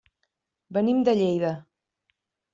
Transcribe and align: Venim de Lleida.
Venim 0.77 1.03
de 1.09 1.15
Lleida. 1.21 1.53